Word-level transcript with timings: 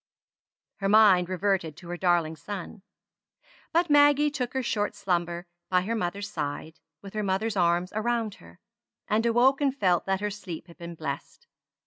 Her 0.77 0.89
mind 0.89 1.29
reverted 1.29 1.77
to 1.77 1.89
her 1.89 1.95
darling 1.95 2.35
son; 2.35 2.81
but 3.71 3.87
Maggie 3.87 4.31
took 4.31 4.53
her 4.55 4.63
short 4.63 4.95
slumber 4.95 5.45
by 5.69 5.81
her 5.81 5.93
mother's 5.93 6.27
side, 6.31 6.79
with 7.03 7.13
her 7.13 7.21
mother's 7.21 7.55
arms 7.55 7.93
around 7.93 8.33
her; 8.41 8.59
and 9.07 9.27
awoke 9.27 9.61
and 9.61 9.77
felt 9.77 10.07
that 10.07 10.19
her 10.21 10.31
sleep 10.31 10.65
had 10.65 10.77
been 10.79 10.95
blessed. 10.95 11.45